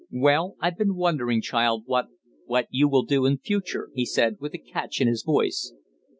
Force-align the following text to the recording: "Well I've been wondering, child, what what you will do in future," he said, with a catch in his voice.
"Well 0.09 0.55
I've 0.59 0.79
been 0.79 0.95
wondering, 0.95 1.43
child, 1.43 1.83
what 1.85 2.07
what 2.47 2.65
you 2.71 2.89
will 2.89 3.03
do 3.03 3.27
in 3.27 3.37
future," 3.37 3.91
he 3.93 4.03
said, 4.07 4.37
with 4.39 4.55
a 4.55 4.57
catch 4.57 4.99
in 4.99 5.07
his 5.07 5.21
voice. 5.21 5.75